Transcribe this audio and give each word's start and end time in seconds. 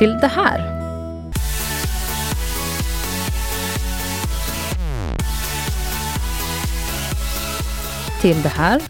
Till 0.00 0.18
det 0.20 0.26
här. 0.26 0.58
Till 8.20 8.42
det 8.42 8.48
här. 8.48 8.80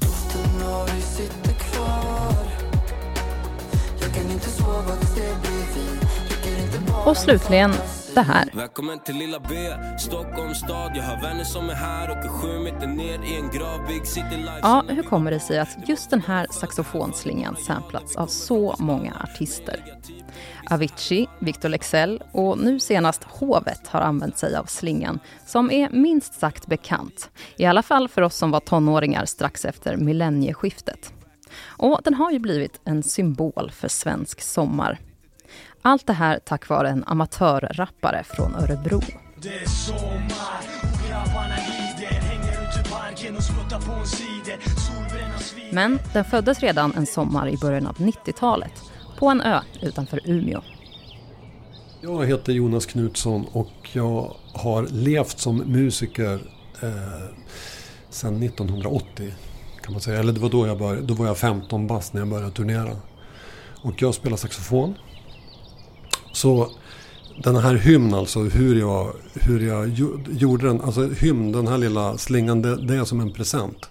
Och 7.04 7.16
slutligen 7.16 7.72
det 8.20 8.32
här. 8.32 8.50
Välkommen 8.54 8.98
till 8.98 9.16
lilla 9.16 9.40
B, 9.40 9.54
Stockholms 9.98 10.58
stad 10.58 10.92
Jag 10.94 11.02
har 11.02 11.22
vänner 11.22 11.44
som 11.44 11.70
är 11.70 11.74
här, 11.74 12.10
åker 12.10 12.28
sju 12.28 12.58
meter 12.58 12.86
ner 12.86 13.24
i 13.24 13.36
en 13.36 13.50
grav 13.50 13.86
Big 13.86 14.06
city 14.06 14.36
life 14.36 14.58
Ja, 14.62 14.84
hur 14.88 15.02
kommer 15.02 15.30
det 15.30 15.40
sig 15.40 15.58
att 15.58 15.88
just 15.88 16.10
den 16.10 16.20
här 16.20 16.46
saxofonslingan 16.50 17.56
samplats 17.56 18.16
av 18.16 18.26
så 18.26 18.74
många 18.78 19.14
artister? 19.24 19.84
Avicii, 20.70 21.28
Victor 21.38 21.68
Lexell 21.68 22.22
och 22.32 22.58
nu 22.58 22.80
senast 22.80 23.24
Hovet 23.24 23.88
har 23.88 24.00
använt 24.00 24.38
sig 24.38 24.56
av 24.56 24.64
slingan 24.64 25.20
som 25.46 25.70
är 25.70 25.90
minst 25.90 26.34
sagt 26.34 26.66
bekant. 26.66 27.30
I 27.56 27.64
alla 27.64 27.82
fall 27.82 28.08
för 28.08 28.22
oss 28.22 28.36
som 28.36 28.50
var 28.50 28.60
tonåringar 28.60 29.24
strax 29.24 29.64
efter 29.64 29.96
millennieskiftet. 29.96 31.12
Och 31.64 32.00
den 32.04 32.14
har 32.14 32.30
ju 32.30 32.38
blivit 32.38 32.80
en 32.84 33.02
symbol 33.02 33.70
för 33.74 33.88
svensk 33.88 34.40
sommar. 34.40 34.98
Allt 35.82 36.06
det 36.06 36.12
här 36.12 36.38
tack 36.44 36.68
vare 36.68 36.88
en 36.88 37.04
amatörrappare 37.06 38.24
från 38.24 38.54
Örebro. 38.54 39.00
Det 39.36 39.48
är 39.48 39.66
sommar 39.66 40.60
och 40.82 41.08
grabbarna 41.08 41.54
glider 41.54 42.14
Hänger 42.20 42.52
ut 42.52 42.86
i 42.86 42.90
parken 42.90 43.36
och 43.36 43.42
smuttar 43.42 43.80
på 43.80 43.92
en 43.92 44.06
cider 44.06 44.58
Solbränna 44.76 45.34
Men 45.72 45.98
den 46.12 46.24
föddes 46.24 46.60
redan 46.60 46.94
en 46.96 47.06
sommar 47.06 47.48
i 47.48 47.56
början 47.56 47.86
av 47.86 47.96
90-talet 47.96 48.72
på 49.18 49.28
en 49.28 49.40
ö 49.40 49.60
utanför 49.82 50.20
Umeå. 50.24 50.60
Jag 52.00 52.26
heter 52.26 52.52
Jonas 52.52 52.86
Knutsson 52.86 53.46
och 53.52 53.90
jag 53.92 54.36
har 54.54 54.86
levt 54.90 55.38
som 55.38 55.56
musiker 55.56 56.40
eh, 56.82 57.34
sedan 58.10 58.42
1980. 58.42 59.34
Kan 59.82 59.92
man 59.92 60.00
säga. 60.00 60.18
Eller 60.18 60.32
det 60.32 60.40
var 60.40 60.50
då 60.50 60.66
jag 60.66 60.78
började. 60.78 61.06
Då 61.06 61.14
var 61.14 61.26
jag 61.26 61.38
15 61.38 61.86
bast 61.86 62.12
när 62.12 62.20
jag 62.20 62.28
började 62.28 62.50
turnera. 62.50 62.96
Och 63.82 64.02
jag 64.02 64.14
spelar 64.14 64.36
saxofon. 64.36 64.94
Så 66.40 66.70
den 67.42 67.56
här 67.56 67.74
hymnen, 67.74 68.14
alltså, 68.14 68.40
hur 68.40 68.80
jag, 68.80 69.12
hur 69.34 69.60
jag 69.60 69.88
gjorde 70.30 70.66
den. 70.66 70.80
Alltså 70.80 71.08
hymn, 71.08 71.52
den 71.52 71.66
här 71.66 71.78
lilla 71.78 72.18
slingan, 72.18 72.62
det, 72.62 72.86
det 72.86 72.94
är 72.94 73.04
som 73.04 73.20
en 73.20 73.32
present. 73.32 73.90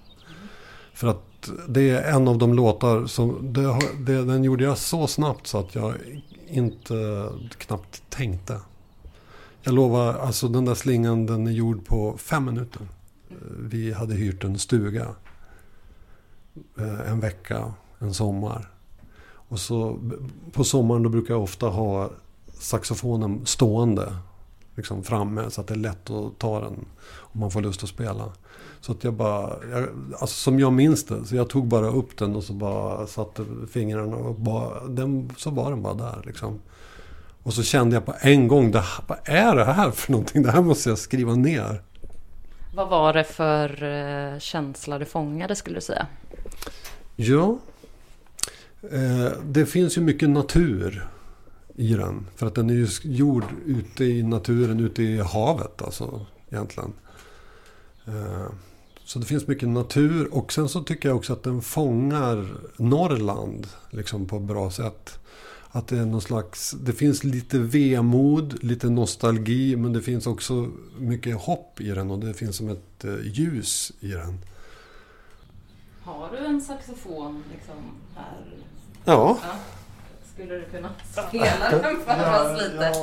För 0.93 1.07
att 1.07 1.49
det 1.67 1.89
är 1.89 2.15
en 2.15 2.27
av 2.27 2.37
de 2.37 2.53
låtar 2.53 3.05
som, 3.05 3.53
det, 3.53 3.79
det, 3.99 4.25
den 4.25 4.43
gjorde 4.43 4.63
jag 4.63 4.77
så 4.77 5.07
snabbt 5.07 5.47
så 5.47 5.57
att 5.59 5.75
jag 5.75 5.93
inte 6.47 7.29
knappt 7.57 8.03
tänkte. 8.09 8.59
Jag 9.61 9.73
lovar, 9.73 10.13
alltså 10.13 10.47
den 10.47 10.65
där 10.65 10.75
slingan 10.75 11.25
den 11.25 11.47
är 11.47 11.51
gjord 11.51 11.85
på 11.85 12.17
fem 12.17 12.45
minuter. 12.45 12.81
Vi 13.59 13.93
hade 13.93 14.15
hyrt 14.15 14.43
en 14.43 14.59
stuga. 14.59 15.07
Eh, 16.77 17.11
en 17.11 17.19
vecka, 17.19 17.73
en 17.99 18.13
sommar. 18.13 18.69
Och 19.49 19.59
så 19.59 19.99
på 20.51 20.63
sommaren 20.63 21.03
då 21.03 21.09
brukar 21.09 21.33
jag 21.33 21.43
ofta 21.43 21.67
ha 21.67 22.11
saxofonen 22.59 23.45
stående. 23.45 24.15
Liksom 24.75 25.03
framme 25.03 25.49
så 25.49 25.61
att 25.61 25.67
det 25.67 25.73
är 25.73 25.77
lätt 25.77 26.09
att 26.09 26.39
ta 26.39 26.59
den 26.59 26.85
om 27.17 27.39
man 27.39 27.51
får 27.51 27.61
lust 27.61 27.83
att 27.83 27.89
spela. 27.89 28.31
Så 28.81 28.91
att 28.91 29.03
jag 29.03 29.13
bara, 29.13 29.53
jag, 29.71 29.87
alltså 30.11 30.35
som 30.35 30.59
jag 30.59 30.73
minns 30.73 31.05
det, 31.05 31.25
så 31.25 31.35
jag 31.35 31.49
tog 31.49 31.67
bara 31.67 31.87
upp 31.87 32.17
den 32.17 32.35
och 32.35 32.43
så 32.43 32.53
bara 32.53 33.07
satte 33.07 33.45
fingrarna 33.71 34.15
och 34.15 34.35
bara, 34.35 34.87
den, 34.87 35.31
så 35.37 35.49
var 35.49 35.69
den 35.69 35.81
bara 35.81 35.93
där 35.93 36.21
liksom. 36.25 36.59
Och 37.43 37.53
så 37.53 37.63
kände 37.63 37.95
jag 37.95 38.05
på 38.05 38.13
en 38.19 38.47
gång, 38.47 38.71
det, 38.71 38.83
vad 39.07 39.17
är 39.23 39.55
det 39.55 39.65
här 39.65 39.91
för 39.91 40.11
någonting? 40.11 40.43
Det 40.43 40.51
här 40.51 40.61
måste 40.61 40.89
jag 40.89 40.97
skriva 40.97 41.35
ner. 41.35 41.81
Vad 42.75 42.89
var 42.89 43.13
det 43.13 43.23
för 43.23 43.83
eh, 43.83 44.39
känsla 44.39 44.99
du 44.99 45.05
fångade 45.05 45.55
skulle 45.55 45.77
du 45.77 45.81
säga? 45.81 46.07
Ja. 47.15 47.57
Eh, 48.91 49.31
det 49.43 49.65
finns 49.65 49.97
ju 49.97 50.01
mycket 50.01 50.29
natur 50.29 51.07
i 51.79 51.93
den. 51.93 52.27
För 52.35 52.47
att 52.47 52.55
den 52.55 52.69
är 52.69 52.73
ju 52.73 52.87
gjord 53.03 53.45
ute 53.65 54.05
i 54.05 54.23
naturen, 54.23 54.79
ute 54.79 55.03
i 55.03 55.17
havet 55.17 55.81
alltså 55.81 56.25
egentligen. 56.49 56.93
Eh, 58.05 58.47
så 59.05 59.19
det 59.19 59.25
finns 59.25 59.47
mycket 59.47 59.69
natur 59.69 60.33
och 60.33 60.53
sen 60.53 60.69
så 60.69 60.83
tycker 60.83 61.09
jag 61.09 61.17
också 61.17 61.33
att 61.33 61.43
den 61.43 61.61
fångar 61.61 62.47
Norrland 62.77 63.67
liksom 63.89 64.27
på 64.27 64.35
ett 64.35 64.41
bra 64.41 64.71
sätt. 64.71 65.19
Att 65.71 65.87
det 65.87 65.97
är 65.97 66.05
någon 66.05 66.21
slags, 66.21 66.71
det 66.71 66.93
finns 66.93 67.23
lite 67.23 67.59
vemod, 67.59 68.63
lite 68.63 68.89
nostalgi 68.89 69.75
men 69.75 69.93
det 69.93 70.01
finns 70.01 70.27
också 70.27 70.71
mycket 70.97 71.41
hopp 71.41 71.81
i 71.81 71.89
den 71.89 72.11
och 72.11 72.19
det 72.19 72.33
finns 72.33 72.55
som 72.55 72.69
ett 72.69 73.05
eh, 73.05 73.19
ljus 73.23 73.91
i 73.99 74.07
den. 74.07 74.39
Har 76.01 76.31
du 76.31 76.37
en 76.37 76.61
saxofon 76.61 77.43
liksom 77.51 77.75
här? 78.15 78.57
Ja. 79.05 79.39
Skulle 80.39 80.55
du 80.55 80.65
kunna 80.65 80.89
spela 81.27 81.69
den 81.69 82.01
för 82.01 82.53
oss 82.53 82.61
lite? 82.61 82.93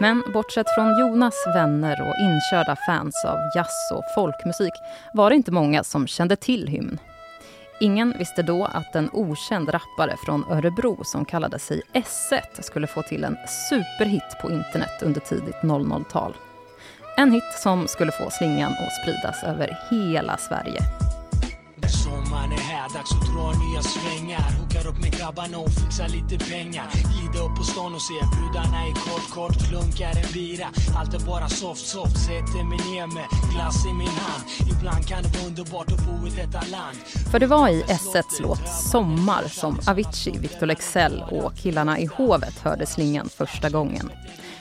Men 0.00 0.22
bortsett 0.32 0.66
från 0.74 0.98
Jonas 0.98 1.34
vänner 1.54 2.00
och 2.00 2.14
inkörda 2.20 2.76
fans 2.86 3.24
av 3.24 3.38
jazz 3.56 3.90
och 3.92 4.04
folkmusik 4.14 4.72
var 5.14 5.30
det 5.30 5.36
inte 5.36 5.52
många 5.52 5.84
som 5.84 6.06
kände 6.06 6.36
till 6.36 6.66
hymn. 6.66 6.98
Ingen 7.80 8.14
visste 8.18 8.42
då 8.42 8.64
att 8.64 8.94
en 8.94 9.10
okänd 9.12 9.74
rappare 9.74 10.16
från 10.24 10.44
Örebro 10.50 11.04
som 11.04 11.24
kallade 11.24 11.58
sig 11.58 11.82
S1 11.92 12.62
skulle 12.62 12.86
få 12.86 13.02
till 13.02 13.24
en 13.24 13.36
superhit 13.70 14.38
på 14.42 14.50
internet 14.50 15.02
under 15.02 15.20
tidigt 15.20 15.56
00-tal. 15.62 16.36
En 17.16 17.32
hit 17.32 17.58
som 17.62 17.88
skulle 17.88 18.12
få 18.12 18.30
slingan 18.30 18.72
att 18.72 19.02
spridas 19.02 19.44
över 19.44 19.78
hela 19.90 20.36
Sverige. 20.36 21.07
Dags 22.94 23.12
att 23.12 23.34
dra 23.34 23.52
nya 23.52 23.82
svängar 23.82 24.50
Hookar 24.58 24.86
upp 24.90 24.98
med 25.02 25.12
grabbarna 25.18 25.58
och 25.58 25.70
fixar 25.70 26.08
lite 26.08 26.44
pengar. 26.44 26.86
Glida 26.92 27.44
upp 27.44 27.56
på 27.56 27.64
stan 27.64 27.94
och 27.94 28.02
se 28.02 28.14
brudarna 28.14 28.88
i 28.88 28.92
kort, 28.92 29.30
kort 29.30 29.68
klunkar 29.68 30.12
en 30.22 30.32
bira. 30.32 30.68
Allt 30.96 31.14
är 31.14 31.26
bara 31.26 31.48
soft, 31.48 31.86
soft. 31.86 32.18
Sätter 32.18 32.64
mig 32.64 32.78
ner 32.78 33.06
med 33.06 33.26
glass 33.52 33.86
i 33.86 33.92
min 33.92 34.08
hand. 34.08 34.42
Ibland 34.72 35.08
kan 35.08 35.22
det 35.22 35.28
vara 35.38 35.46
underbart 35.46 35.92
att 35.92 36.06
bo 36.06 36.26
i 36.26 36.30
detta 36.30 36.60
land. 36.70 36.96
För 37.30 37.38
det 37.38 37.46
var 37.46 37.68
i 37.68 37.82
S1s 37.82 38.40
låt 38.40 38.68
Sommar 38.68 39.44
som 39.48 39.78
Avicii, 39.86 40.38
Victor 40.38 40.66
Lexell 40.66 41.24
och 41.30 41.56
killarna 41.56 41.98
i 41.98 42.06
Hovet 42.06 42.58
hörde 42.58 42.86
slingan 42.86 43.28
första 43.28 43.70
gången. 43.70 44.10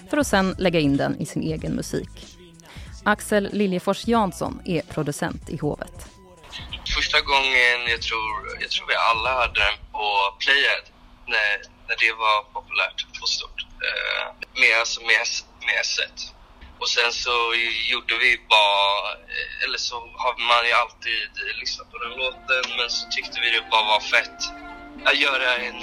För 0.09 0.17
att 0.17 0.27
sen 0.27 0.55
lägga 0.57 0.79
in 0.79 0.97
den 0.97 1.21
i 1.21 1.25
sin 1.25 1.41
egen 1.41 1.73
musik. 1.73 2.37
Axel 3.03 3.49
Liljefors 3.51 4.07
Jansson 4.07 4.59
är 4.65 4.81
producent 4.81 5.49
i 5.49 5.57
Hovet. 5.57 6.16
Första 6.97 7.21
gången, 7.21 7.77
jag 7.87 8.01
tror, 8.01 8.57
jag 8.61 8.69
tror 8.71 8.87
vi 8.87 8.95
alla 8.95 9.29
hörde 9.39 9.59
den 9.59 9.77
på 9.91 10.05
Playhead 10.39 10.85
när, 11.33 11.53
när 11.87 11.95
det 12.03 12.13
var 12.23 12.37
populärt 12.55 13.05
och 13.21 13.29
stort. 13.29 13.59
Uh, 13.87 14.25
med, 14.61 14.79
alltså 14.79 15.01
med, 15.01 15.23
med 15.67 15.75
S1. 15.89 16.15
Och 16.79 16.89
sen 16.89 17.11
så 17.11 17.35
gjorde 17.91 18.17
vi 18.17 18.31
bara, 18.49 19.11
eh, 19.33 19.63
eller 19.63 19.77
så 19.77 19.95
har 19.95 20.33
man 20.49 20.65
ju 20.69 20.73
alltid 20.73 21.29
lyssnat 21.59 21.91
på 21.91 21.97
den 21.97 22.13
låten 22.21 22.63
men 22.77 22.89
så 22.89 23.09
tyckte 23.09 23.41
vi 23.41 23.49
det 23.49 23.69
bara 23.71 23.85
var 23.93 23.99
fett 23.99 24.39
att 25.05 25.17
göra 25.17 25.55
en 25.55 25.77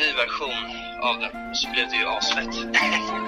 ny 0.00 0.12
version 0.12 0.64
av 1.02 1.14
den 1.20 1.50
och 1.50 1.56
så 1.56 1.68
blev 1.70 1.88
det 1.90 1.96
ju 1.96 2.06
asfett. 2.06 2.54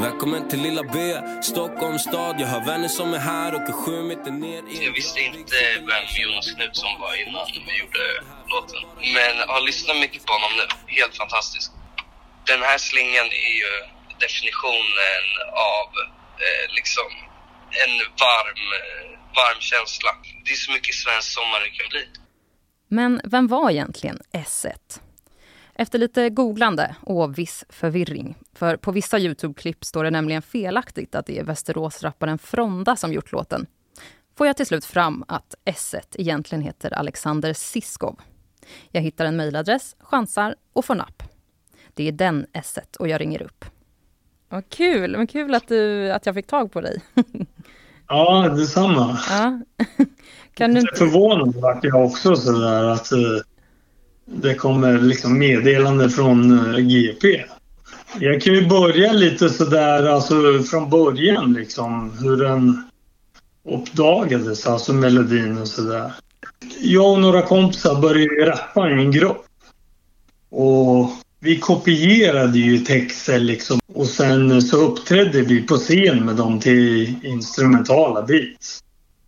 Välkommen 0.00 0.48
till 0.48 0.62
lilla 0.62 0.82
B, 0.82 0.98
Stockholms 1.42 2.02
stad. 2.02 2.34
Jag 2.40 2.46
har 2.46 2.64
vänner 2.66 2.88
som 2.88 3.14
är 3.14 3.18
här 3.18 3.54
och 3.54 3.60
är 3.60 3.72
sju 3.72 4.02
meter 4.02 4.30
ner 4.30 4.62
i 4.72 4.84
Jag 4.86 4.92
visste 4.92 5.20
inte 5.20 5.56
vem 5.90 6.04
Jonas 6.22 6.46
Knutsson 6.52 6.92
var 7.00 7.12
innan 7.22 7.46
vi 7.68 7.74
gjorde 7.80 8.04
låten. 8.52 8.82
Men 9.16 9.32
jag 9.38 9.54
har 9.56 9.62
lyssnat 9.70 9.96
mycket 10.04 10.26
på 10.26 10.32
honom 10.32 10.52
nu. 10.60 10.66
Helt 10.98 11.16
fantastisk. 11.16 11.70
Den 12.50 12.60
här 12.68 12.78
slingan 12.78 13.28
är 13.48 13.52
ju 13.62 13.72
definitionen 14.24 15.24
av 15.76 15.88
eh, 16.44 16.66
liksom 16.78 17.10
en 17.84 17.94
varm, 18.24 18.64
eh, 18.78 19.06
varm 19.40 19.60
känsla. 19.70 20.10
Det 20.44 20.50
är 20.56 20.60
så 20.66 20.72
mycket 20.72 20.94
svensk 20.94 21.28
sommar 21.38 21.58
det 21.64 21.70
kan 21.78 21.88
bli. 21.94 22.04
Men 22.98 23.20
vem 23.24 23.46
var 23.54 23.70
egentligen 23.70 24.18
S1? 24.32 25.00
Efter 25.74 25.98
lite 25.98 26.30
googlande 26.30 26.96
och 27.02 27.38
viss 27.38 27.64
förvirring, 27.68 28.36
för 28.60 28.76
på 28.76 28.92
vissa 28.92 29.18
Youtube-klipp 29.18 29.84
står 29.84 30.04
det 30.04 30.10
nämligen 30.10 30.42
felaktigt 30.42 31.14
att 31.14 31.26
det 31.26 31.38
är 31.38 31.44
Västeråsrapparen 31.44 32.38
Fronda 32.38 32.96
som 32.96 33.12
gjort 33.12 33.32
låten, 33.32 33.66
får 34.38 34.46
jag 34.46 34.56
till 34.56 34.66
slut 34.66 34.84
fram 34.84 35.24
att 35.28 35.54
S1 35.64 36.00
egentligen 36.12 36.62
heter 36.62 36.94
Alexander 36.94 37.52
Siskov. 37.52 38.20
Jag 38.90 39.00
hittar 39.00 39.24
en 39.24 39.36
mejladress, 39.36 39.96
chansar 40.00 40.54
och 40.72 40.84
får 40.84 40.94
napp. 40.94 41.22
Det 41.94 42.08
är 42.08 42.12
den 42.12 42.46
S1 42.52 42.96
och 42.98 43.08
jag 43.08 43.20
ringer 43.20 43.42
upp. 43.42 43.64
Vad 44.48 44.68
kul! 44.68 45.16
Men 45.16 45.26
kul 45.26 45.54
att, 45.54 45.68
du, 45.68 46.10
att 46.12 46.26
jag 46.26 46.34
fick 46.34 46.46
tag 46.46 46.72
på 46.72 46.80
dig. 46.80 47.02
ja, 48.08 48.48
detsamma. 48.56 49.18
Ja. 49.30 49.60
kan 50.54 50.74
du 50.74 50.80
inte... 50.80 50.96
Förvånad 50.96 51.54
vart 51.54 51.84
jag 51.84 52.04
också 52.04 52.36
sådär 52.36 52.84
att 52.84 53.12
uh, 53.12 53.40
det 54.24 54.54
kommer 54.54 54.98
liksom 54.98 55.38
meddelande 55.38 56.10
från 56.10 56.74
eh, 56.74 56.80
GP. 56.80 57.44
Jag 58.18 58.42
kan 58.42 58.54
ju 58.54 58.66
börja 58.66 59.12
lite 59.12 59.50
sådär 59.50 60.06
alltså 60.06 60.62
från 60.62 60.90
början 60.90 61.52
liksom 61.52 62.12
hur 62.20 62.36
den 62.36 62.82
uppdagades, 63.68 64.66
alltså 64.66 64.92
melodin 64.92 65.58
och 65.58 65.68
sådär. 65.68 66.12
Jag 66.80 67.12
och 67.12 67.20
några 67.20 67.42
kompisar 67.42 68.00
började 68.00 68.50
rappa 68.50 68.90
i 68.90 68.92
en 68.92 69.10
grupp. 69.10 69.44
Och 70.50 71.10
vi 71.40 71.58
kopierade 71.58 72.58
ju 72.58 72.78
texter 72.78 73.38
liksom 73.38 73.80
och 73.94 74.06
sen 74.06 74.62
så 74.62 74.76
uppträdde 74.76 75.42
vi 75.42 75.62
på 75.62 75.76
scen 75.76 76.24
med 76.24 76.36
dem 76.36 76.60
till 76.60 77.14
instrumentala 77.22 78.22
beats. 78.22 78.80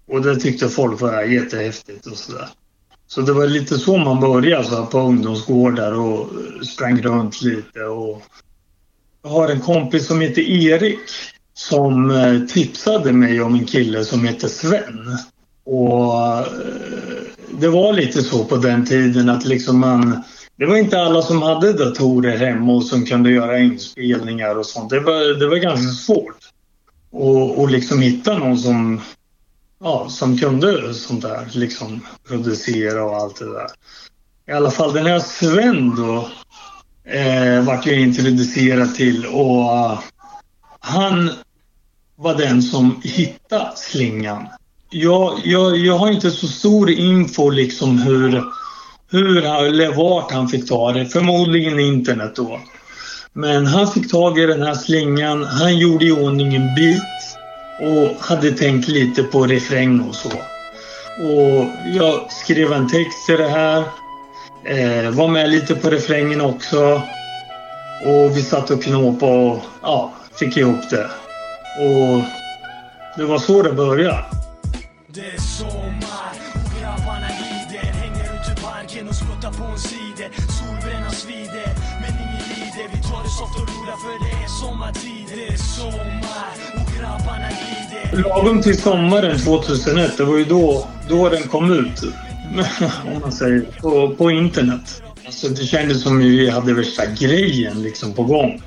Och 0.06 0.22
det 0.22 0.36
tyckte 0.36 0.68
folk 0.68 1.00
var 1.00 1.22
jättehäftigt 1.22 2.06
och 2.06 2.16
sådär. 2.16 2.48
Så 3.06 3.20
det 3.20 3.32
var 3.32 3.46
lite 3.46 3.78
så 3.78 3.96
man 3.96 4.20
började 4.20 4.64
så 4.64 4.86
på 4.86 4.98
ungdomsgårdar 4.98 5.92
och 5.92 6.28
sprang 6.66 7.02
runt 7.02 7.42
lite 7.42 7.84
och 7.84 8.22
jag 9.22 9.30
har 9.30 9.48
en 9.48 9.60
kompis 9.60 10.06
som 10.06 10.20
heter 10.20 10.42
Erik 10.42 10.98
som 11.54 12.10
eh, 12.10 12.40
tipsade 12.40 13.12
mig 13.12 13.42
om 13.42 13.54
en 13.54 13.66
kille 13.66 14.04
som 14.04 14.24
heter 14.24 14.48
Sven. 14.48 15.18
Och 15.64 16.38
eh, 16.38 16.46
det 17.50 17.68
var 17.68 17.92
lite 17.92 18.22
så 18.22 18.44
på 18.44 18.56
den 18.56 18.86
tiden 18.86 19.28
att 19.28 19.44
liksom 19.44 19.78
man 19.78 20.22
det 20.56 20.66
var 20.66 20.76
inte 20.76 21.00
alla 21.00 21.22
som 21.22 21.42
hade 21.42 21.72
datorer 21.72 22.36
hemma 22.36 22.72
och 22.72 22.84
som 22.84 23.04
kunde 23.06 23.30
göra 23.30 23.58
inspelningar 23.58 24.58
och 24.58 24.66
sånt. 24.66 24.90
Det 24.90 25.00
var, 25.00 25.38
det 25.38 25.48
var 25.48 25.56
ganska 25.56 25.92
svårt 25.92 26.38
Och, 27.10 27.58
och 27.58 27.70
liksom 27.70 28.00
hitta 28.00 28.38
någon 28.38 28.58
som, 28.58 29.00
ja, 29.80 30.08
som 30.08 30.38
kunde 30.38 30.94
sånt 30.94 31.22
där. 31.22 31.48
Liksom 31.52 32.06
producera 32.28 33.04
och 33.04 33.16
allt 33.16 33.38
det 33.38 33.52
där. 33.52 33.68
I 34.48 34.52
alla 34.52 34.70
fall 34.70 34.92
den 34.92 35.06
här 35.06 35.20
Sven 35.20 35.96
då 35.96 36.28
eh, 37.04 37.64
vart 37.64 37.86
jag 37.86 38.00
introducerad 38.00 38.94
till 38.94 39.26
och 39.26 39.60
uh, 39.60 40.00
han 40.80 41.30
var 42.16 42.34
den 42.34 42.62
som 42.62 43.00
hittade 43.04 43.72
slingan. 43.76 44.46
Jag, 44.90 45.40
jag, 45.44 45.76
jag 45.76 45.98
har 45.98 46.10
inte 46.10 46.30
så 46.30 46.48
stor 46.48 46.90
info 46.90 47.50
liksom 47.50 47.98
hur 47.98 48.42
hur 49.12 49.44
eller 49.44 49.92
vart 49.92 50.32
han 50.32 50.48
fick 50.48 50.68
ta 50.68 50.92
det. 50.92 51.06
Förmodligen 51.06 51.78
internet 51.78 52.36
då. 52.36 52.60
Men 53.32 53.66
han 53.66 53.88
fick 53.88 54.10
tag 54.10 54.38
i 54.38 54.46
den 54.46 54.62
här 54.62 54.74
slingan. 54.74 55.44
Han 55.44 55.78
gjorde 55.78 56.04
i 56.04 56.12
ordning 56.12 56.54
en 56.54 56.74
bit 56.74 57.02
och 57.80 58.26
hade 58.26 58.50
tänkt 58.50 58.88
lite 58.88 59.22
på 59.22 59.46
refräng 59.46 60.00
och 60.00 60.14
så. 60.14 60.28
Och 61.18 61.66
jag 61.94 62.32
skrev 62.32 62.72
en 62.72 62.88
text 62.88 63.26
till 63.26 63.36
det 63.36 63.48
här. 63.48 63.84
Eh, 64.64 65.10
var 65.10 65.28
med 65.28 65.50
lite 65.50 65.74
på 65.74 65.90
refrängen 65.90 66.40
också. 66.40 67.02
Och 68.06 68.36
vi 68.36 68.42
satt 68.42 68.70
och 68.70 68.82
knåpade 68.82 69.32
och 69.32 69.58
ja, 69.82 70.12
fick 70.38 70.56
ihop 70.56 70.90
det. 70.90 71.10
Och 71.78 72.22
det 73.16 73.24
var 73.24 73.38
så 73.38 73.62
det 73.62 73.72
började. 73.72 74.24
Det 75.06 75.20
är 75.20 75.40
sommar 75.40 76.32
och 76.54 76.80
grabbarna 76.80 77.28
marken 78.92 79.08
och 79.08 79.14
spottar 79.14 79.52
på 79.52 79.64
en 79.64 79.78
side 79.78 80.30
Solbränna 80.48 81.10
svider, 81.10 81.70
men 82.00 82.10
ingen 82.10 82.48
lider 82.48 82.88
Vi 82.92 83.02
tar 83.02 83.22
det 83.22 83.28
soft 83.28 83.60
och 83.60 83.68
rullar 83.68 83.96
för 83.96 84.24
det 84.24 84.44
är 84.44 84.48
sommartid 84.48 85.26
Det 85.34 85.52
är 85.52 85.56
sommar 85.56 86.54
och 86.74 86.98
grabbarna 86.98 87.48
glider 87.48 88.28
Lagom 88.28 88.62
till 88.62 88.78
sommaren 88.82 89.38
2001, 89.38 90.16
det 90.16 90.24
var 90.24 90.36
ju 90.36 90.44
då, 90.44 90.88
då 91.08 91.28
den 91.28 91.42
kom 91.42 91.72
ut. 91.72 92.02
Om 93.14 93.20
man 93.20 93.32
säger, 93.32 93.60
på, 93.80 94.14
på 94.14 94.30
internet. 94.30 95.02
Alltså 95.26 95.48
det 95.48 95.66
kändes 95.66 96.02
som 96.02 96.16
att 96.16 96.24
vi 96.24 96.50
hade 96.50 96.74
värsta 96.74 97.06
grejen 97.06 97.82
liksom 97.82 98.12
på 98.12 98.22
gång. 98.22 98.62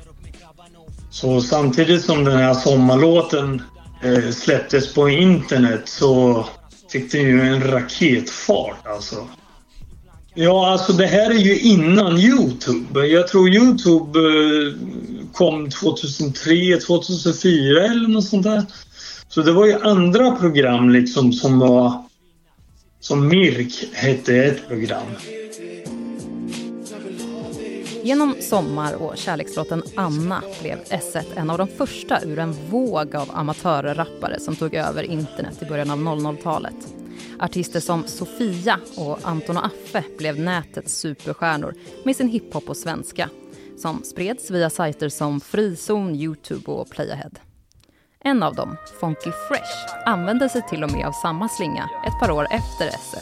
Så 1.10 1.40
samtidigt 1.40 2.04
som 2.04 2.24
den 2.24 2.36
här 2.36 2.54
sommarlåten 2.54 3.62
eh, 4.02 4.30
släpptes 4.30 4.94
på 4.94 5.08
internet 5.08 5.82
så 5.84 6.44
fick 6.92 7.12
den 7.12 7.22
ju 7.22 7.40
en 7.40 7.70
raketfart 7.70 8.86
alltså. 8.86 9.28
Ja, 10.34 10.72
alltså 10.72 10.92
det 10.92 11.06
här 11.06 11.30
är 11.30 11.38
ju 11.38 11.58
innan 11.58 12.18
Youtube. 12.18 13.06
Jag 13.06 13.28
tror 13.28 13.48
Youtube 13.48 14.18
eh, 14.18 14.74
kom 15.32 15.70
2003, 15.70 16.76
2004 16.86 17.84
eller 17.84 18.08
något 18.08 18.24
sånt 18.24 18.42
där. 18.42 18.62
Så 19.28 19.42
det 19.42 19.52
var 19.52 19.66
ju 19.66 19.82
andra 19.82 20.30
program 20.30 20.90
liksom 20.90 21.32
som 21.32 21.58
var... 21.58 22.02
Som 23.06 23.28
Mirk 23.28 23.84
hette 23.92 24.36
ett 24.36 24.68
program. 24.68 25.08
Genom 28.02 28.34
Sommar 28.40 28.94
och 28.94 29.16
kärlekslåten 29.16 29.82
Anna 29.96 30.42
blev 30.62 30.78
S1 30.78 31.24
en 31.36 31.50
av 31.50 31.58
de 31.58 31.68
första 31.68 32.24
ur 32.24 32.38
en 32.38 32.52
våg 32.52 33.16
av 33.16 33.30
amatörrappare 33.32 34.40
som 34.40 34.56
tog 34.56 34.74
över 34.74 35.02
internet 35.02 35.62
i 35.62 35.66
början 35.66 35.90
av 35.90 35.98
00-talet. 35.98 36.94
Artister 37.38 37.80
som 37.80 38.04
Sofia 38.06 38.80
och 38.96 39.18
Anton 39.22 39.56
och 39.56 39.66
Affe 39.66 40.04
blev 40.18 40.40
nätets 40.40 40.94
superstjärnor 40.94 41.74
med 42.04 42.16
sin 42.16 42.28
hiphop 42.28 42.66
på 42.66 42.74
svenska 42.74 43.30
som 43.76 44.02
spreds 44.04 44.50
via 44.50 44.70
sajter 44.70 45.08
som 45.08 45.40
Frizon, 45.40 46.14
Youtube 46.14 46.72
och 46.72 46.90
Playahead. 46.90 47.45
En 48.26 48.42
av 48.42 48.54
dem, 48.54 48.76
Funky 49.00 49.30
Fresh, 49.48 49.94
använde 50.06 50.48
sig 50.48 50.62
till 50.62 50.84
och 50.84 50.92
med 50.92 51.06
av 51.06 51.12
samma 51.12 51.48
slinga 51.48 51.90
ett 52.06 52.20
par 52.20 52.30
år 52.30 52.46
efter 52.50 52.86
s 52.88 53.14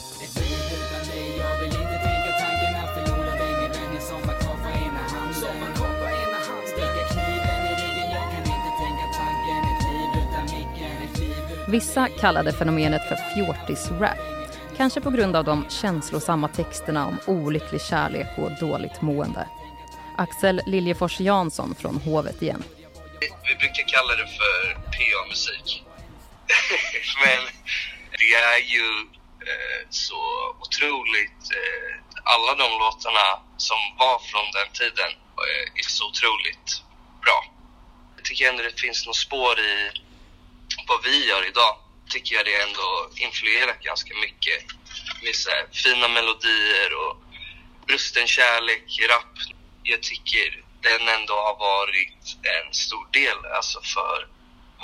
Vissa 11.68 12.08
kallade 12.20 12.52
fenomenet 12.52 13.08
för 13.08 13.16
fjortis-rap. 13.16 14.18
Kanske 14.76 15.00
på 15.00 15.11
grund 15.11 15.37
av 15.37 15.44
de 15.44 15.64
känslosamma 15.68 16.49
texterna 16.49 17.06
om 17.06 17.18
olycklig 17.26 17.80
kärlek 17.80 18.28
och 18.38 18.50
dåligt 18.61 19.02
mående. 19.02 19.49
Axel 20.16 20.61
Liljefors 20.66 21.20
Jansson 21.20 21.75
från 21.75 21.96
Hovet 21.96 22.42
igen. 22.42 22.62
Vi 23.49 23.54
brukar 23.54 23.84
kalla 23.87 24.12
det 24.16 24.28
för 24.38 24.84
musik. 25.35 25.83
Men 27.25 27.41
det 28.19 28.35
är 28.35 28.61
ju 28.75 28.88
eh, 29.50 29.81
så 29.91 30.21
otroligt... 30.61 31.43
Eh, 31.61 31.91
alla 32.35 32.55
de 32.55 32.69
låtarna 32.79 33.29
som 33.57 33.76
var 33.99 34.19
från 34.19 34.47
den 34.59 34.71
tiden 34.81 35.11
eh, 35.47 35.81
är 35.81 35.88
så 35.99 36.05
otroligt 36.11 36.69
bra. 37.25 37.38
Jag 38.17 38.25
tycker 38.25 38.49
ändå 38.49 38.62
det 38.62 38.81
finns 38.81 39.07
något 39.07 39.17
spår 39.17 39.61
i 39.61 39.91
vad 40.88 41.05
vi 41.05 41.26
gör 41.29 41.49
idag. 41.49 41.75
Tycker 42.09 42.37
jag 42.37 42.45
det 42.45 42.62
ändå 42.62 43.11
influerat 43.17 43.81
ganska 43.81 44.14
mycket 44.14 44.59
med 45.23 45.35
så 45.35 45.50
här, 45.50 45.67
fina 45.73 46.09
melodier 46.09 46.91
och 47.03 47.17
brusten 47.87 48.26
kärlek, 48.26 48.85
rap. 49.11 49.35
Jag 49.83 50.03
tycker 50.03 50.64
den 50.81 51.09
ändå 51.09 51.35
har 51.35 51.57
varit 51.59 52.25
en 52.57 52.75
stor 52.75 53.07
del 53.12 53.38
alltså 53.57 53.81
för 53.83 54.34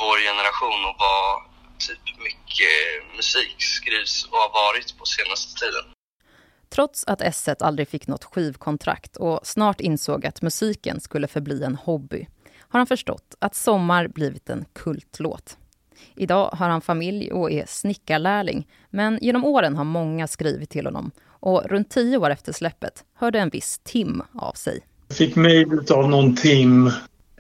vår 0.03 0.19
generation 0.29 0.81
och 0.89 0.97
vad 1.05 1.27
typ 1.87 2.05
mycket 2.29 2.77
musik 3.17 3.57
skrivs 3.59 4.15
och 4.31 4.39
har 4.45 4.51
varit 4.63 4.99
på 4.99 5.05
senaste 5.05 5.51
tiden. 5.61 5.85
Trots 6.69 7.05
att 7.07 7.21
S1 7.21 7.57
aldrig 7.61 7.89
fick 7.89 8.07
något 8.07 8.25
skivkontrakt 8.25 9.17
och 9.17 9.41
snart 9.43 9.81
insåg 9.81 10.27
att 10.27 10.43
musiken 10.43 11.01
skulle 11.01 11.29
förbli 11.29 11.63
en 11.63 11.77
hobby 11.77 12.27
har 12.71 12.81
han 12.81 12.87
förstått 12.87 13.35
att 13.39 13.55
Sommar 13.55 14.09
blivit 14.09 14.51
en 14.51 14.65
kultlåt. 14.73 15.57
Idag 16.17 16.51
har 16.53 16.69
han 16.69 16.81
familj 16.81 17.33
och 17.33 17.51
är 17.51 17.65
snickarlärling 17.67 18.69
men 18.91 19.19
genom 19.23 19.45
åren 19.45 19.77
har 19.77 19.85
många 19.85 20.29
skrivit 20.29 20.71
till 20.71 20.87
honom 20.87 21.11
och 21.27 21.65
runt 21.65 21.91
tio 21.91 22.17
år 22.17 22.31
efter 22.31 22.53
släppet 22.53 23.05
hörde 23.15 23.39
en 23.39 23.49
viss 23.49 23.81
Tim 23.85 24.23
av 24.35 24.53
sig. 24.53 24.81
Jag 25.09 25.17
fick 25.17 25.37
mejl 25.37 25.81
av 25.91 26.09
någon 26.09 26.37
Tim. 26.37 26.91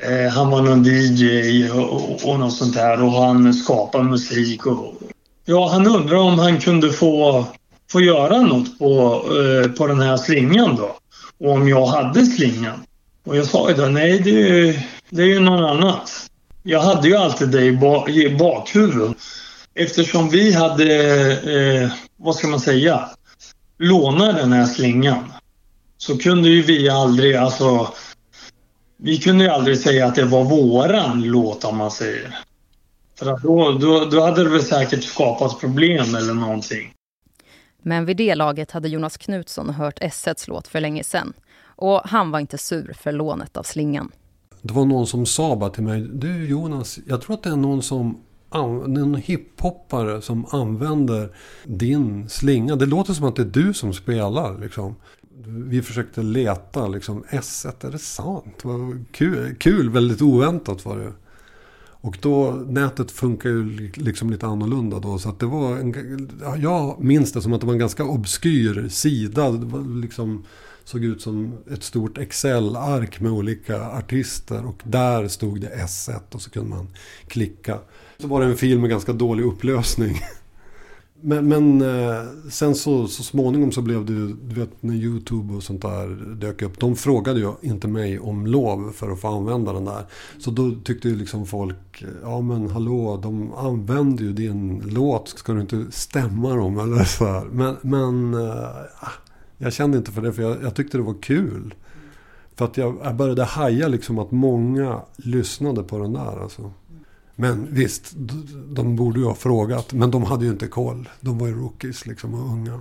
Eh, 0.02 0.32
han 0.32 0.50
var 0.50 0.62
någon 0.62 0.84
DJ 0.84 1.70
och, 1.70 2.28
och 2.30 2.40
något 2.40 2.52
sånt 2.52 2.74
där 2.74 3.02
och 3.02 3.12
han 3.12 3.54
skapade 3.54 4.04
musik. 4.04 4.66
Och, 4.66 4.94
ja, 5.44 5.68
han 5.68 5.86
undrar 5.86 6.16
om 6.16 6.38
han 6.38 6.60
kunde 6.60 6.92
få, 6.92 7.44
få 7.90 8.00
göra 8.00 8.40
något 8.40 8.78
på, 8.78 9.22
eh, 9.36 9.70
på 9.70 9.86
den 9.86 10.00
här 10.00 10.16
slingan 10.16 10.76
då. 10.76 10.96
Och 11.40 11.52
om 11.52 11.68
jag 11.68 11.86
hade 11.86 12.26
slingan. 12.26 12.80
Och 13.24 13.36
jag 13.36 13.46
sa 13.46 13.70
ju 13.70 13.76
då, 13.76 13.86
nej 13.86 14.20
det 14.24 14.30
är 14.30 14.54
ju, 14.54 14.78
det 15.10 15.22
är 15.22 15.26
ju 15.26 15.40
någon 15.40 15.64
annat. 15.64 16.10
Jag 16.62 16.80
hade 16.80 17.08
ju 17.08 17.16
alltid 17.16 17.48
det 17.48 17.64
i, 17.64 17.72
ba, 17.72 18.08
i 18.08 18.36
bakhuvudet. 18.36 19.16
Eftersom 19.74 20.30
vi 20.30 20.52
hade, 20.52 20.94
eh, 21.32 21.90
vad 22.16 22.34
ska 22.34 22.48
man 22.48 22.60
säga, 22.60 23.08
lånat 23.78 24.36
den 24.36 24.52
här 24.52 24.66
slingan. 24.66 25.32
Så 25.98 26.18
kunde 26.18 26.48
ju 26.48 26.62
vi 26.62 26.88
aldrig, 26.88 27.34
alltså... 27.34 27.88
Vi 29.02 29.18
kunde 29.18 29.44
ju 29.44 29.50
aldrig 29.50 29.78
säga 29.78 30.06
att 30.06 30.14
det 30.14 30.24
var 30.24 30.44
våran 30.44 31.22
låt 31.22 31.64
om 31.64 31.76
man 31.76 31.90
säger. 31.90 32.38
För 33.18 33.32
att 33.32 33.42
då, 33.42 33.72
då, 33.72 34.04
då 34.04 34.20
hade 34.20 34.44
det 34.44 34.50
väl 34.50 34.62
säkert 34.62 35.04
skapats 35.04 35.58
problem 35.58 36.14
eller 36.14 36.34
någonting. 36.34 36.92
Men 37.82 38.04
vid 38.04 38.16
det 38.16 38.34
laget 38.34 38.70
hade 38.70 38.88
Jonas 38.88 39.16
Knutsson 39.16 39.70
hört 39.70 40.00
S1s 40.00 40.44
låt 40.48 40.68
för 40.68 40.80
länge 40.80 41.04
sedan. 41.04 41.32
Och 41.62 42.00
han 42.04 42.30
var 42.30 42.40
inte 42.40 42.58
sur 42.58 42.92
för 43.00 43.12
lånet 43.12 43.56
av 43.56 43.62
slingan. 43.62 44.12
Det 44.62 44.74
var 44.74 44.84
någon 44.84 45.06
som 45.06 45.26
sa 45.26 45.56
bara 45.56 45.70
till 45.70 45.82
mig. 45.82 46.00
Du 46.00 46.48
Jonas, 46.48 46.98
jag 47.06 47.22
tror 47.22 47.34
att 47.34 47.42
det 47.42 47.50
är 47.50 47.56
någon 47.56 47.82
som 47.82 48.20
en 48.52 49.14
hiphoppare 49.14 50.22
som 50.22 50.46
använder 50.50 51.36
din 51.64 52.28
slinga. 52.28 52.76
Det 52.76 52.86
låter 52.86 53.12
som 53.12 53.26
att 53.26 53.36
det 53.36 53.42
är 53.42 53.64
du 53.64 53.74
som 53.74 53.92
spelar. 53.92 54.58
Liksom. 54.58 54.96
Vi 55.46 55.82
försökte 55.82 56.22
leta, 56.22 56.88
liksom, 56.88 57.24
S1, 57.24 57.86
är 57.86 57.90
det 57.90 57.98
sant? 57.98 58.60
Vad 58.62 59.04
kul, 59.12 59.54
kul, 59.58 59.90
väldigt 59.90 60.22
oväntat 60.22 60.84
var 60.84 60.98
det. 60.98 61.12
Och 62.02 62.18
då, 62.20 62.50
nätet 62.50 63.10
funkar 63.10 63.48
ju 63.48 63.90
liksom 63.94 64.30
lite 64.30 64.46
annorlunda 64.46 64.98
då. 64.98 65.18
Så 65.18 65.28
att 65.28 65.38
det 65.38 65.46
var 65.46 65.76
en, 65.76 66.28
jag 66.58 67.04
minns 67.04 67.32
det 67.32 67.42
som 67.42 67.52
att 67.52 67.60
det 67.60 67.66
var 67.66 67.72
en 67.72 67.78
ganska 67.78 68.04
obskyr 68.04 68.88
sida. 68.88 69.50
Det 69.50 69.66
var 69.66 70.00
liksom, 70.00 70.44
såg 70.84 71.04
ut 71.04 71.22
som 71.22 71.54
ett 71.72 71.82
stort 71.82 72.18
Excel-ark 72.18 73.20
med 73.20 73.32
olika 73.32 73.82
artister. 73.82 74.66
Och 74.66 74.82
där 74.84 75.28
stod 75.28 75.60
det 75.60 75.68
S1 75.68 76.20
och 76.30 76.42
så 76.42 76.50
kunde 76.50 76.70
man 76.70 76.88
klicka. 77.26 77.78
Så 78.18 78.26
var 78.26 78.40
det 78.40 78.46
en 78.46 78.56
film 78.56 78.80
med 78.80 78.90
ganska 78.90 79.12
dålig 79.12 79.44
upplösning. 79.44 80.16
Men, 81.22 81.48
men 81.48 81.82
eh, 81.82 82.24
sen 82.50 82.74
så, 82.74 83.08
så 83.08 83.22
småningom 83.22 83.72
så 83.72 83.82
blev 83.82 84.06
det 84.06 84.12
ju, 84.12 84.36
du 84.48 84.60
vet 84.60 84.70
när 84.80 84.94
YouTube 84.94 85.54
och 85.54 85.62
sånt 85.62 85.82
där 85.82 86.34
dök 86.34 86.62
upp. 86.62 86.80
De 86.80 86.96
frågade 86.96 87.40
ju 87.40 87.52
inte 87.62 87.88
mig 87.88 88.18
om 88.18 88.46
lov 88.46 88.92
för 88.94 89.10
att 89.10 89.20
få 89.20 89.28
använda 89.28 89.72
den 89.72 89.84
där. 89.84 90.06
Så 90.38 90.50
då 90.50 90.74
tyckte 90.84 91.08
ju 91.08 91.16
liksom 91.16 91.46
folk, 91.46 92.02
eh, 92.02 92.08
ja 92.22 92.40
men 92.40 92.70
hallå, 92.70 93.20
de 93.22 93.52
använder 93.52 94.24
ju 94.24 94.32
din 94.32 94.82
låt, 94.86 95.28
ska 95.28 95.52
du 95.52 95.60
inte 95.60 95.86
stämma 95.90 96.54
dem 96.54 96.78
eller 96.78 97.04
så 97.04 97.24
här. 97.24 97.44
Men, 97.44 97.76
men 97.82 98.34
äh, 98.34 99.08
jag 99.58 99.72
kände 99.72 99.98
inte 99.98 100.12
för 100.12 100.22
det, 100.22 100.32
för 100.32 100.42
jag, 100.42 100.56
jag 100.62 100.74
tyckte 100.74 100.96
det 100.96 101.02
var 101.02 101.22
kul. 101.22 101.74
För 102.54 102.64
att 102.64 102.76
jag, 102.76 102.96
jag 103.04 103.16
började 103.16 103.44
haja 103.44 103.88
liksom 103.88 104.18
att 104.18 104.30
många 104.30 105.00
lyssnade 105.16 105.82
på 105.82 105.98
den 105.98 106.12
där 106.12 106.42
alltså. 106.42 106.72
Men 107.40 107.68
visst, 107.70 108.12
de 108.68 108.96
borde 108.96 109.20
ju 109.20 109.26
ha 109.26 109.34
frågat. 109.34 109.92
Men 109.92 110.10
de 110.10 110.24
hade 110.24 110.44
ju 110.44 110.50
inte 110.50 110.66
koll. 110.66 111.08
De 111.20 111.38
var 111.38 111.46
ju 111.46 111.54
rookies 111.54 112.06
liksom 112.06 112.34
och 112.34 112.52
unga. 112.52 112.80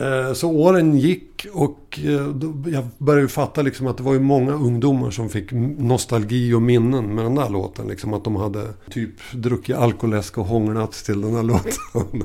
Eh, 0.00 0.32
så 0.32 0.50
åren 0.50 0.98
gick 0.98 1.46
och 1.52 2.00
eh, 2.02 2.34
jag 2.72 2.88
började 2.98 3.28
fatta 3.28 3.62
liksom 3.62 3.86
att 3.86 3.96
det 3.96 4.02
var 4.02 4.12
ju 4.12 4.20
många 4.20 4.52
ungdomar 4.52 5.10
som 5.10 5.28
fick 5.28 5.52
nostalgi 5.78 6.54
och 6.54 6.62
minnen 6.62 7.14
med 7.14 7.24
den 7.24 7.34
där 7.34 7.48
låten. 7.48 7.88
Liksom 7.88 8.14
att 8.14 8.24
de 8.24 8.36
hade 8.36 8.72
typ 8.90 9.32
druckit 9.32 9.76
alkoläsk 9.76 10.38
och 10.38 10.46
hånglat 10.46 10.92
till 10.92 11.20
den 11.20 11.34
här 11.34 11.42
låten. 11.42 11.72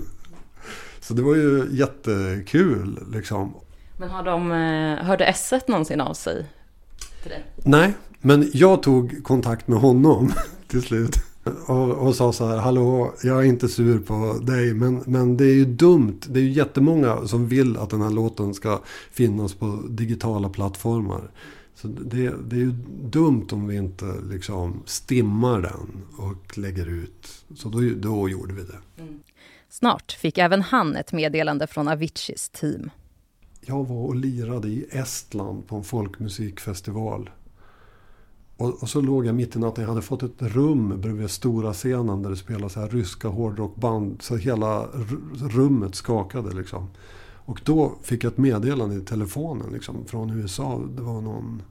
Så 0.99 1.13
det 1.13 1.21
var 1.21 1.35
ju 1.35 1.67
jättekul 1.71 2.99
liksom. 3.13 3.53
Men 3.97 4.09
har 4.09 4.23
de, 4.23 4.51
eh, 4.51 5.05
hörde 5.05 5.25
S1 5.25 5.61
någonsin 5.67 6.01
av 6.01 6.13
sig 6.13 6.45
till 7.21 7.31
dig? 7.31 7.45
Nej, 7.63 7.93
men 8.21 8.51
jag 8.53 8.83
tog 8.83 9.23
kontakt 9.23 9.67
med 9.67 9.79
honom 9.79 10.33
till 10.67 10.81
slut. 10.81 11.28
Och, 11.65 12.07
och, 12.07 12.15
sa 12.15 12.33
så 12.33 12.47
här, 12.47 12.57
hallå, 12.57 13.13
jag 13.23 13.39
är 13.39 13.43
inte 13.43 13.67
sur 13.67 13.99
på 13.99 14.39
dig, 14.41 14.73
men, 14.73 15.03
men 15.05 15.37
det 15.37 15.45
är 15.45 15.53
ju 15.53 15.65
dumt. 15.65 16.19
Det 16.27 16.39
är 16.39 16.43
ju 16.43 16.51
jättemånga 16.51 17.27
som 17.27 17.47
vill 17.47 17.77
att 17.77 17.89
den 17.89 18.01
här 18.01 18.09
låten 18.09 18.53
ska 18.53 18.81
finnas 19.11 19.53
på 19.53 19.83
digitala 19.89 20.49
plattformar. 20.49 21.31
Så 21.75 21.87
det, 21.87 22.33
det 22.49 22.55
är 22.55 22.59
ju 22.59 22.71
dumt 23.03 23.47
om 23.51 23.67
vi 23.67 23.75
inte 23.75 24.13
liksom 24.29 24.83
stimmar 24.85 25.61
den 25.61 26.03
och 26.17 26.57
lägger 26.57 26.85
ut. 26.85 27.45
Så 27.55 27.69
då, 27.69 27.79
då 27.95 28.29
gjorde 28.29 28.53
vi 28.53 28.61
det. 28.61 29.01
Mm. 29.01 29.19
Snart 29.69 30.11
fick 30.11 30.37
även 30.37 30.61
han 30.61 30.95
ett 30.95 31.11
meddelande 31.11 31.67
från 31.67 31.87
Aviciis 31.87 32.49
team. 32.49 32.89
Jag 33.61 33.87
var 33.87 34.05
och 34.05 34.15
lirade 34.15 34.67
i 34.67 34.85
Estland 34.91 35.67
på 35.67 35.75
en 35.75 35.83
folkmusikfestival. 35.83 37.29
Och, 38.59 38.83
och, 38.83 38.89
så 38.89 39.01
låg 39.01 39.25
jag 39.25 39.35
mitt 39.35 39.55
i 39.55 39.59
natten. 39.59 39.81
Jag 39.81 39.89
hade 39.89 40.01
fått 40.01 40.23
ett 40.23 40.41
rum 40.41 41.01
bredvid 41.01 41.29
stora 41.29 41.73
scenen 41.73 42.21
där 42.21 42.29
det 42.29 42.35
spelades 42.35 42.73
så 42.73 42.79
här 42.79 42.89
ryska 42.89 43.27
hårdrockband. 43.27 44.21
Så 44.21 44.35
hela 44.35 44.85
rummet 45.39 45.95
skakade 45.95 46.55
liksom. 46.55 46.87
Och 47.49 47.61
då 47.65 47.95
fick 48.01 48.23
jag 48.23 48.31
ett 48.31 48.37
meddelande 48.37 48.95
i 48.95 49.01
telefonen 49.01 49.73
liksom, 49.73 50.05
från 50.05 50.29
USA. 50.29 50.81
Det 50.95 51.01
var 51.01 51.21
någon 51.21 51.61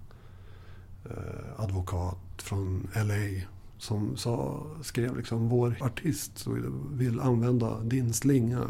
eh, 1.05 1.63
advokat 1.63 2.19
från 2.37 2.89
LA 2.95 3.45
som 3.79 4.17
sa, 4.17 4.63
skrev 4.83 5.17
liksom 5.17 5.49
vår 5.49 5.77
artist 5.81 6.47
vill 6.93 7.21
använda 7.21 7.81
din 7.81 8.13
slinga, 8.13 8.63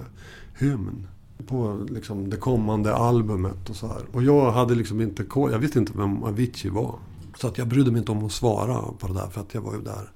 hymn 0.59 1.07
på 1.47 1.87
liksom 1.89 2.31
det 2.31 2.37
kommande 2.37 2.95
albumet 2.95 3.71
och 3.71 3.77
så 3.77 3.87
här. 3.87 4.03
Och 4.13 4.23
jag 4.23 4.53
hade 4.53 4.75
liksom 4.75 5.01
inte 5.01 5.25
jag 5.35 5.59
visste 5.59 5.79
inte 5.79 5.93
vem 5.97 6.25
Avicii 6.25 6.71
var. 6.71 6.99
Så 7.41 7.49
att 7.49 7.59
jag 7.59 7.69
brydde 7.69 7.91
mig 7.91 7.99
inte 7.99 8.13
om 8.13 8.27
att 8.27 8.33
svara 8.33 8.83
på 8.99 9.07
det 9.07 9.15
där 9.15 9.29
för 9.29 9.41
att 9.41 9.55
jag 9.55 9.61
var 9.61 9.75
ju 9.75 9.83
där 9.83 10.11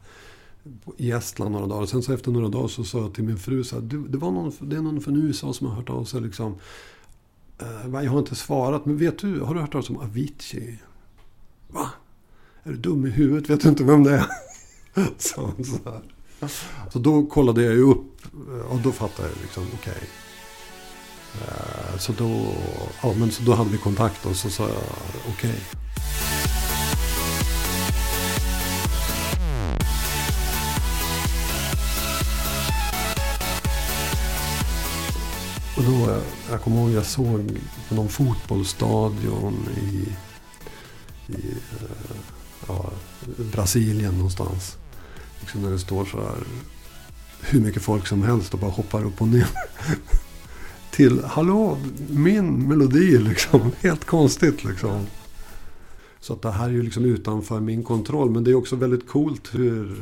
i 0.96 1.10
Estland 1.10 1.52
några 1.52 1.66
dagar. 1.66 1.86
Sen 1.86 2.02
så 2.02 2.12
efter 2.12 2.30
några 2.30 2.48
dagar 2.48 2.68
så 2.68 2.84
sa 2.84 2.98
jag 2.98 3.14
till 3.14 3.24
min 3.24 3.38
fru 3.38 3.64
så 3.64 3.76
här, 3.76 3.82
det, 3.82 4.18
var 4.18 4.30
någon, 4.30 4.52
det 4.60 4.76
är 4.76 4.80
någon 4.80 5.00
från 5.00 5.16
USA 5.16 5.52
som 5.52 5.66
har 5.66 5.74
hört 5.74 5.90
av 5.90 6.04
sig 6.04 6.20
liksom. 6.20 6.54
Eh, 7.58 8.02
jag 8.02 8.10
har 8.10 8.18
inte 8.18 8.34
svarat, 8.34 8.86
men 8.86 8.96
vet 8.96 9.18
du, 9.18 9.40
har 9.40 9.54
du 9.54 9.60
hört 9.60 9.72
talas 9.72 9.90
om 9.90 9.96
Avicii? 9.96 10.78
Va? 11.68 11.90
Är 12.62 12.70
du 12.70 12.76
dum 12.76 13.06
i 13.06 13.10
huvudet? 13.10 13.50
Vet 13.50 13.60
du 13.60 13.68
inte 13.68 13.84
vem 13.84 14.04
det 14.04 14.14
är? 14.14 14.26
så, 15.18 15.50
så, 15.64 15.90
här. 15.90 16.02
så 16.92 16.98
då 16.98 17.26
kollade 17.26 17.62
jag 17.62 17.74
ju 17.74 17.82
upp 17.82 18.24
eh, 18.34 18.72
och 18.72 18.78
då 18.78 18.92
fattade 18.92 19.28
jag 19.28 19.38
liksom, 19.42 19.62
okej. 19.74 19.92
Okay. 19.96 20.08
Så 21.98 22.12
då, 22.12 22.46
ja, 23.02 23.14
men 23.18 23.30
så 23.30 23.42
då 23.42 23.54
hade 23.54 23.70
vi 23.70 23.78
kontakt 23.78 24.26
och 24.26 24.36
så 24.36 24.50
sa 24.50 24.62
jag 24.62 24.82
okej. 25.28 25.50
Okay. 25.50 25.82
Och 35.76 35.82
då, 35.82 36.20
jag 36.50 36.62
kommer 36.62 36.76
ihåg 36.76 36.90
jag 36.90 37.06
såg 37.06 37.58
på 37.88 37.94
någon 37.94 38.08
fotbollsstadion 38.08 39.68
i, 39.76 40.08
i 41.32 41.54
eh, 41.80 42.16
ja, 42.68 42.90
Brasilien 43.52 44.14
någonstans. 44.14 44.76
Liksom 45.40 45.62
när 45.62 45.70
det 45.70 45.78
står 45.78 46.04
så 46.04 46.20
här 46.20 46.36
hur 47.40 47.60
mycket 47.60 47.82
folk 47.82 48.06
som 48.06 48.22
helst 48.22 48.54
och 48.54 48.60
bara 48.60 48.70
hoppar 48.70 49.04
upp 49.04 49.20
och 49.20 49.28
ner. 49.28 49.48
Till, 50.90 51.24
hallå, 51.24 51.78
min 52.08 52.68
melodi 52.68 53.18
liksom. 53.18 53.72
Helt 53.80 54.04
konstigt 54.04 54.64
liksom. 54.64 55.06
Så 56.20 56.32
att 56.32 56.42
det 56.42 56.50
här 56.50 56.64
är 56.64 56.72
ju 56.72 56.82
liksom 56.82 57.04
utanför 57.04 57.60
min 57.60 57.82
kontroll. 57.82 58.30
Men 58.30 58.44
det 58.44 58.50
är 58.50 58.54
också 58.54 58.76
väldigt 58.76 59.08
coolt 59.08 59.54
hur 59.54 59.96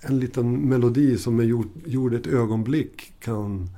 en 0.00 0.20
liten 0.20 0.68
melodi 0.68 1.18
som 1.18 1.40
är 1.40 1.44
gjord, 1.44 1.68
gjord 1.84 2.14
ett 2.14 2.26
ögonblick 2.26 3.12
kan 3.20 3.70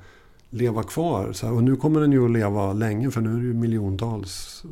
leva 0.51 0.83
kvar. 0.83 1.33
Så 1.33 1.47
här, 1.47 1.55
och 1.55 1.65
nu 1.65 1.77
kommer 1.77 2.01
den 2.01 2.13
ju 2.13 2.25
att 2.25 2.31
leva 2.31 2.73
länge 2.73 3.11
för 3.11 3.21
nu 3.21 3.31
är 3.31 3.39
det 3.39 3.47
ju 3.47 3.55
miljontals 3.55 4.63
eh, 4.65 4.71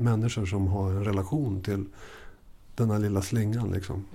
människor 0.00 0.46
som 0.46 0.68
har 0.68 0.90
en 0.90 1.04
relation 1.04 1.62
till 1.62 1.84
den 2.74 2.90
här 2.90 2.98
lilla 2.98 3.22
slingan. 3.22 3.70
Liksom. 3.70 4.06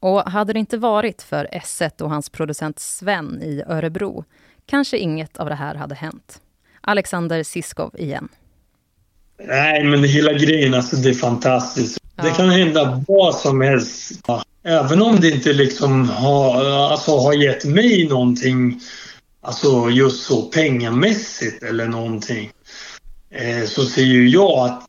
Och 0.00 0.22
hade 0.22 0.52
det 0.52 0.58
inte 0.58 0.78
varit 0.78 1.22
för 1.22 1.48
S1 1.52 2.02
och 2.02 2.10
hans 2.10 2.28
producent 2.28 2.78
Sven 2.78 3.42
i 3.42 3.62
Örebro 3.66 4.24
kanske 4.66 4.98
inget 4.98 5.36
av 5.36 5.48
det 5.48 5.54
här 5.54 5.74
hade 5.74 5.94
hänt. 5.94 6.40
Alexander 6.80 7.42
Siskov 7.42 7.94
igen. 7.98 8.28
Nej, 9.38 9.84
men 9.84 10.04
hela 10.04 10.32
grejen, 10.32 10.74
alltså 10.74 10.96
det 10.96 11.08
är 11.08 11.14
fantastiskt. 11.14 11.98
Ja. 12.16 12.22
Det 12.22 12.30
kan 12.30 12.50
hända 12.50 13.04
vad 13.08 13.34
som 13.34 13.60
helst. 13.60 14.20
Även 14.62 15.02
om 15.02 15.20
det 15.20 15.30
inte 15.30 15.52
liksom 15.52 16.08
har, 16.08 16.64
alltså, 16.64 17.18
har 17.18 17.32
gett 17.32 17.64
mig 17.64 18.08
någonting, 18.08 18.80
alltså 19.46 19.90
just 19.90 20.22
så 20.22 20.42
pengamässigt 20.42 21.62
eller 21.62 21.86
någonting. 21.86 22.50
Eh, 23.30 23.64
så 23.64 23.86
ser 23.86 24.02
ju 24.02 24.28
jag 24.28 24.58
att 24.58 24.86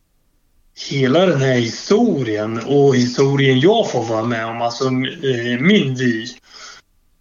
hela 0.90 1.26
den 1.26 1.42
här 1.42 1.56
historien 1.56 2.60
och 2.66 2.96
historien 2.96 3.60
jag 3.60 3.92
får 3.92 4.04
vara 4.04 4.24
med 4.24 4.46
om, 4.46 4.62
alltså 4.62 4.86
eh, 4.86 5.60
min 5.60 5.96
vy. 5.96 6.28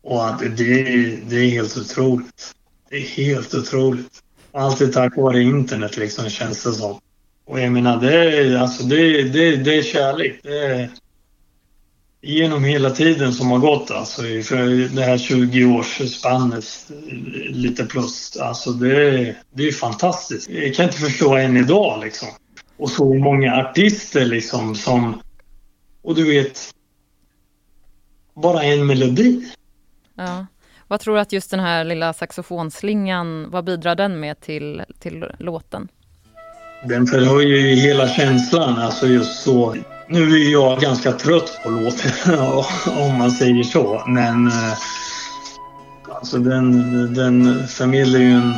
Och 0.02 0.28
att 0.28 0.38
det, 0.38 0.82
det 1.28 1.36
är 1.36 1.50
helt 1.50 1.76
otroligt. 1.76 2.54
Det 2.90 2.96
är 2.96 3.00
helt 3.00 3.54
otroligt. 3.54 4.22
Allt 4.52 4.80
är 4.80 4.86
tack 4.86 5.16
vare 5.16 5.42
internet 5.42 5.96
liksom 5.96 6.30
känns 6.30 6.62
det 6.62 6.72
som. 6.72 7.00
Och 7.44 7.60
jag 7.60 7.72
menar, 7.72 8.00
det 8.00 8.38
är, 8.38 8.56
alltså, 8.56 8.82
det, 8.82 9.22
det, 9.22 9.56
det 9.56 9.78
är 9.78 9.82
kärlek. 9.82 10.40
Det 10.42 10.58
är, 10.58 10.90
genom 12.26 12.64
hela 12.64 12.90
tiden 12.90 13.32
som 13.32 13.50
har 13.50 13.58
gått, 13.58 13.90
alltså 13.90 14.22
för 14.22 14.94
det 14.96 15.02
här 15.02 15.16
20-årsspannet, 15.16 16.92
lite 17.50 17.84
plus. 17.84 18.36
Alltså 18.36 18.70
det, 18.70 19.36
det 19.54 19.68
är 19.68 19.72
fantastiskt. 19.72 20.50
Jag 20.50 20.74
kan 20.74 20.84
inte 20.84 20.98
förstå 20.98 21.36
än 21.36 21.56
idag 21.56 22.00
liksom. 22.04 22.28
Och 22.76 22.90
så 22.90 23.14
många 23.14 23.56
artister 23.56 24.24
liksom 24.24 24.74
som... 24.74 25.20
Och 26.02 26.14
du 26.14 26.28
vet... 26.28 26.70
Bara 28.34 28.62
en 28.62 28.86
melodi. 28.86 29.52
Ja. 30.14 30.46
Vad 30.88 31.00
tror 31.00 31.14
du 31.14 31.20
att 31.20 31.32
just 31.32 31.50
den 31.50 31.60
här 31.60 31.84
lilla 31.84 32.12
saxofonslingan, 32.12 33.50
vad 33.50 33.64
bidrar 33.64 33.94
den 33.94 34.20
med 34.20 34.40
till, 34.40 34.82
till 34.98 35.24
låten? 35.38 35.88
Den 36.84 37.06
förhöjer 37.06 37.58
ju 37.58 37.74
hela 37.74 38.08
känslan, 38.08 38.78
alltså 38.78 39.06
just 39.06 39.42
så. 39.42 39.76
Nu 40.08 40.46
är 40.46 40.52
jag 40.52 40.80
ganska 40.80 41.12
trött 41.12 41.60
på 41.62 41.70
låten, 41.70 42.38
om 42.98 43.18
man 43.18 43.30
säger 43.30 43.62
så. 43.62 44.02
Men 44.06 44.46
eh, 44.46 44.72
alltså 46.14 46.38
den, 46.38 47.14
den 47.14 47.68
förmedlar 47.68 48.20
ju 48.20 48.30
en... 48.30 48.54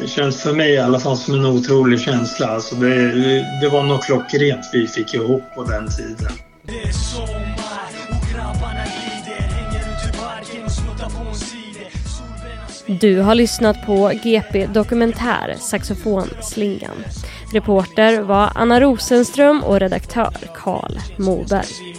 Det 0.00 0.08
känns 0.08 0.42
för 0.42 0.52
mig 0.52 0.70
i 0.70 0.78
alla 0.78 1.00
fall 1.00 1.16
som 1.16 1.34
en 1.34 1.46
otrolig 1.46 2.00
känsla. 2.00 2.46
Alltså 2.46 2.74
det, 2.74 3.12
det 3.60 3.68
var 3.68 3.82
nog 3.82 4.02
klockrent 4.02 4.70
vi 4.72 4.88
fick 4.88 5.14
ihop 5.14 5.42
på 5.54 5.64
den 5.64 5.88
tiden. 5.90 6.32
Det 6.62 6.82
är 6.82 6.92
sommar 6.92 7.88
och 8.08 8.34
grabbarna 8.34 8.84
glider 8.84 9.40
Hänger 9.40 9.80
ut 9.80 10.14
i 10.14 10.18
parken 10.18 10.64
och 10.64 10.72
snuttar 10.72 11.10
på 11.10 11.28
en 11.28 11.34
side 11.34 13.00
Du 13.00 13.20
har 13.20 13.34
lyssnat 13.34 13.86
på 13.86 14.12
GP 14.22 14.66
Dokumentär 14.66 15.56
Saxofonslingan. 15.58 17.04
Reporter 17.52 18.20
var 18.22 18.52
Anna 18.54 18.80
Rosenström 18.80 19.64
och 19.64 19.80
redaktör 19.80 20.34
Karl 20.54 20.98
Moberg. 21.18 21.96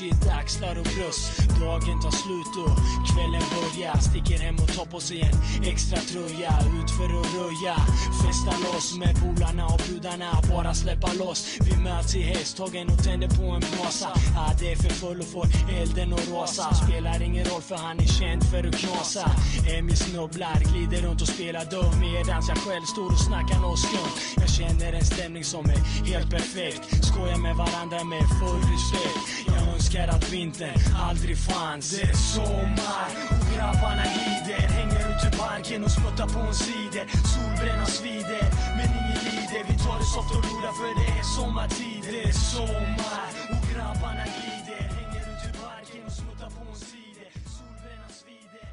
Shit, 0.00 0.26
axlar 0.40 0.78
och 0.78 0.88
bröst. 0.94 1.22
Dagen 1.60 2.00
tar 2.02 2.10
slut 2.10 2.54
och 2.64 2.74
kvällen 3.10 3.42
börjar. 3.56 3.96
Sticker 4.08 4.38
hem 4.38 4.54
och 4.54 4.72
tar 4.76 4.84
på 4.84 5.00
sig 5.00 5.20
en 5.20 5.64
extra 5.72 5.98
tröja. 5.98 6.52
Ut 6.78 6.90
för 6.98 7.08
att 7.18 7.28
röja, 7.40 7.76
festa 8.22 8.52
loss 8.64 8.96
med 8.98 9.12
polarna 9.22 9.66
och 9.66 9.80
brudarna. 9.86 10.30
Bara 10.50 10.74
släppa 10.74 11.12
loss. 11.12 11.58
Vi 11.60 11.76
möts 11.84 12.14
i 12.16 12.22
hästhagen 12.22 12.88
och 12.92 13.04
tänder 13.04 13.28
på 13.28 13.42
en 13.42 13.64
brasa. 13.72 14.08
Ah, 14.36 14.52
det 14.60 14.72
är 14.72 14.76
för 14.76 14.94
full 15.00 15.20
och 15.20 15.26
får 15.26 15.46
elden 15.80 16.12
att 16.12 16.28
rasa. 16.28 16.74
Spelar 16.74 17.22
ingen 17.22 17.44
roll 17.44 17.62
för 17.62 17.76
han 17.76 18.00
är 18.00 18.10
känd 18.20 18.42
för 18.50 18.68
att 18.68 18.76
knasa. 18.76 19.30
Emmy 19.74 19.96
snubblar, 19.96 20.58
glider 20.70 21.02
runt 21.06 21.22
och 21.22 21.28
spelar 21.28 21.64
dum 21.70 21.94
medans 22.00 22.48
jag 22.48 22.58
själv 22.58 22.84
står 22.84 23.06
och 23.06 23.20
snackar 23.28 23.58
nåt 23.60 23.78
skumt. 23.78 24.16
Jag 24.36 24.50
känner 24.50 24.92
en 24.92 25.04
stämning 25.04 25.44
som 25.44 25.64
är 25.64 25.80
helt 26.12 26.30
perfekt. 26.30 27.04
Skojar 27.04 27.38
med 27.38 27.56
varandra 27.56 28.04
med 28.04 28.24
full 28.38 28.62
respekt. 28.72 29.20
Jag 29.46 29.74
önskar 29.74 29.89
önskar 29.90 30.16
att 30.16 30.32
vintern 30.32 30.80
aldrig 30.96 31.38
fanns. 31.38 31.90
Det 31.90 32.02
är 32.02 32.14
sommar 32.14 33.10
och 33.30 33.56
grabbarna 33.56 34.02
lider 34.02 34.68
Hänger 34.68 35.00
ut 35.10 35.34
i 35.34 35.38
parken 35.38 35.84
och 35.84 35.90
spottar 35.90 36.26
på 36.26 36.40
en 36.40 36.54
cider. 36.54 37.06
Solbränna 37.34 37.86
svider, 37.86 38.44
men 38.76 38.88
ingen 39.00 39.20
lider. 39.24 39.62
Vi 39.68 39.78
tar 39.84 39.98
det 39.98 40.04
soft 40.04 40.30
och 40.36 40.44
roliga 40.44 40.72
för 40.72 40.90
det 41.00 41.18
är 41.18 41.22
sommartid. 41.22 42.02
Det 42.10 42.22
är 42.22 42.32
sommar 42.32 43.30
och 43.50 43.74
grabbarna 43.74 44.24
glider. 44.36 44.82
Hänger 44.98 45.20
ut 45.20 45.44
i 45.48 45.58
parken 45.58 46.04
och 46.06 46.12
smuttar 46.12 46.50
på 46.50 46.70
en 46.70 46.76
cider. 46.76 47.30
Lider. 48.26 48.68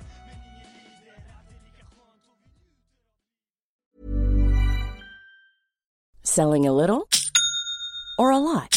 Selling 6.23 6.67
a 6.67 6.71
little 6.71 7.07
or 8.19 8.31
a 8.31 8.39
lot? 8.39 8.76